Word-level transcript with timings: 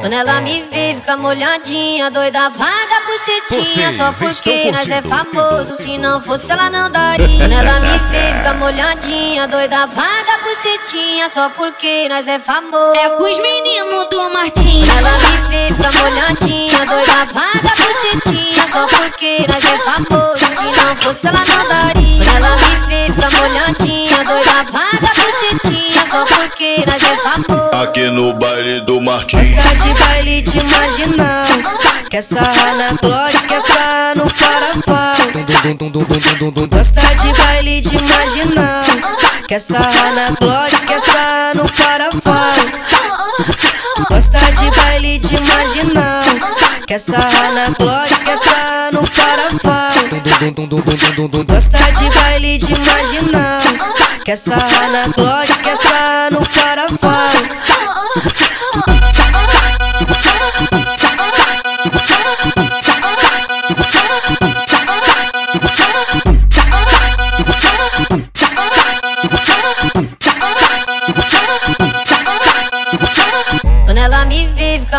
Quando 0.00 0.12
ela 0.14 0.40
me 0.40 0.62
vê, 0.72 0.94
fica 0.94 1.16
molhadinha, 1.16 2.10
doida, 2.10 2.50
paga 2.50 3.00
bucetinha. 3.06 3.94
Só 3.94 4.12
porque 4.12 4.70
nós 4.70 4.88
é 4.88 5.02
famoso, 5.02 5.76
se 5.76 5.98
não 5.98 6.20
fosse 6.22 6.50
ela 6.50 6.70
não 6.70 6.90
daria. 6.90 7.38
Quando 7.38 7.52
ela 7.52 7.80
me 7.80 7.98
vê, 8.10 8.34
fica 8.34 8.54
molhadinha, 8.54 9.46
doida, 9.46 9.86
paga 9.88 10.38
bucetinha. 10.42 11.28
Só 11.28 11.50
porque 11.50 12.08
nós 12.08 12.26
é 12.26 12.38
famoso. 12.38 12.94
É 12.96 13.10
com 13.10 13.24
os 13.24 13.38
meninos 13.38 14.08
do 14.10 14.30
Martins. 14.30 14.88
Ela 14.88 15.12
me 15.18 15.48
vê, 15.48 15.66
fica 15.74 15.92
molhadinha, 15.92 16.86
doida, 16.86 17.26
paga 17.32 17.74
bucetinha. 17.76 18.70
Só 18.72 18.86
porque 18.86 19.46
nós 19.48 19.64
é 19.64 19.78
famoso, 19.78 20.38
se 20.38 20.84
não 20.84 20.96
fosse 20.96 21.26
ela 21.26 21.44
não 21.44 21.68
daria. 21.68 22.24
Quando 22.24 22.36
ela 22.36 22.56
me 22.56 22.86
vê, 22.88 23.12
fica 23.12 23.30
molhadinha, 23.30 24.24
doida, 24.24 24.64
paga 24.72 25.09
porque 26.50 26.84
nós 26.86 27.02
é 27.02 27.16
famoso. 27.16 27.70
Aqui 27.82 28.10
no 28.10 28.34
baile 28.34 28.80
do 28.80 29.00
Martins. 29.00 29.50
Gosta 29.52 29.76
de 29.76 29.94
baile 30.00 30.42
de 30.42 30.62
marginal. 30.64 31.46
Quer 32.10 32.22
sarrar 32.22 32.76
na 32.76 32.92
glória, 33.00 33.38
quer 33.46 33.62
sarrar 33.62 34.16
no 34.16 34.26
carnaval. 34.34 35.14
Gosta 36.70 37.00
de 37.14 37.40
baile 37.40 37.80
de 37.80 37.96
marginal. 38.02 38.84
Quer 39.46 39.60
sarrar 39.60 40.12
na 40.14 40.30
glória, 40.32 40.78
quer 40.86 41.00
sarrar 41.00 41.56
no 41.56 41.64
carnaval. 41.70 42.52
Gosta 44.10 44.38
de 44.38 44.70
baile 44.76 45.18
de 45.18 45.40
marginal. 45.40 46.22
Quer 46.86 46.98
sarrar 46.98 47.52
na 47.54 47.70
glória, 47.70 48.16
quer 48.24 48.38
sarrar 48.38 48.92
no 48.92 49.02
carnaval. 49.08 49.90
Gosta 51.46 51.78
de 51.92 52.10
baile 52.18 52.58
de 52.58 52.74
marginal. 52.78 53.60
Quer 54.24 54.36
sarrar 54.36 54.90
na 54.90 55.08
glória, 55.08 55.54
quer 55.56 55.76
sarrar 55.76 56.29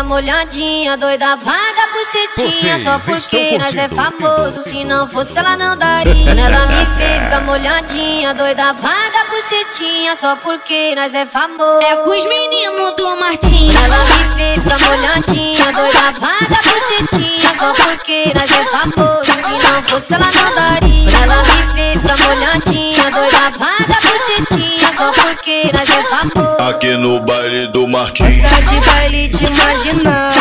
vê, 0.02 0.04
fica 0.04 0.04
molhadinha, 0.04 0.96
doida, 0.96 1.36
paga 1.38 1.88
bucetinha. 1.92 2.78
Vocês 2.78 2.84
Só 2.84 2.98
porque 2.98 3.58
nós 3.58 3.76
é 3.76 3.88
famoso, 3.88 4.62
se 4.64 4.84
não 4.84 5.08
fosse 5.08 5.38
ela 5.38 5.56
não 5.56 5.76
daria. 5.76 6.14
Quando 6.24 6.38
ela 6.38 6.66
me 6.66 6.84
vê, 6.96 7.20
fica 7.20 7.40
molhadinha, 7.40 8.34
doida, 8.34 8.74
paga 8.74 9.24
bucetinha. 9.30 10.16
Só 10.16 10.36
porque 10.36 10.94
nós 10.94 11.14
é 11.14 11.26
famoso. 11.26 11.82
É 11.82 11.96
com 11.96 12.10
os 12.10 12.24
meninos 12.26 12.96
do 12.96 13.16
Martins. 13.16 13.74
Ela 13.74 14.04
me 14.04 14.34
vê, 14.34 14.60
fica 14.60 14.78
molhadinha, 14.88 15.72
doida, 15.72 16.12
paga 16.20 16.60
bucetinha. 16.62 17.52
Só 17.58 17.72
porque 17.72 18.32
nós 18.34 18.50
é 18.50 18.64
famoso, 18.64 19.24
se 19.24 19.66
não 19.66 19.82
fosse 19.84 20.14
ela 20.14 20.30
não 20.32 20.54
daria. 20.54 21.10
Quando 21.10 21.22
ela 21.22 21.42
me 21.42 21.72
vê, 21.74 21.98
fica 21.98 22.16
molhadinha, 22.26 23.10
doida, 23.10 23.52
paga 23.58 23.98
bucetinha. 24.00 24.92
Só 24.96 25.10
porque 25.10 25.70
nós 25.72 25.88
é 25.88 26.02
famoso. 26.04 26.51
Aqui 26.68 26.96
no 26.96 27.18
baile 27.18 27.66
do 27.72 27.88
Martins. 27.88 28.38
Gosta 28.38 28.62
de 28.62 28.80
baile 28.86 29.26
de 29.26 29.50
marginal. 29.50 30.32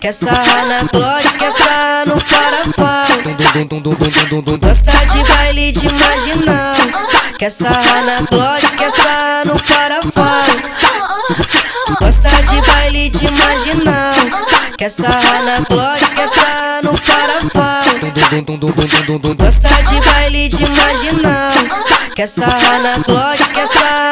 Quer 0.00 0.12
sarrar 0.12 0.64
na 0.68 0.84
glória, 0.84 1.30
quer 1.32 1.50
sarrar 1.50 2.06
no 2.06 2.14
carnaval. 2.22 3.06
Gosta 4.62 4.92
de 5.06 5.28
baile 5.28 5.72
de 5.72 5.88
marginal. 5.92 6.76
Quer 7.36 7.50
sarrar 7.50 8.04
na 8.04 8.20
glória, 8.30 8.68
quer 8.78 8.92
sarrar 8.92 9.44
no 9.44 9.56
carnaval. 9.60 10.44
Gosta 12.00 12.28
de 12.28 12.70
baile 12.70 13.10
de 13.10 13.28
marginal. 13.28 14.14
Quer 14.78 14.90
sarrar 14.90 15.42
na 15.42 15.60
glória, 15.68 16.06
quer 16.14 16.28
sarrar 16.28 16.84
no 16.84 16.92
carnaval. 16.92 17.82
Gosta 19.36 19.68
de 19.82 20.00
baile 20.08 20.48
de 20.48 20.64
marginal. 20.64 21.52
Quer 22.14 22.28
sarrar 22.28 22.80
na 22.82 22.98
glória, 22.98 23.44
quer 23.46 23.66
sarrar 23.66 24.06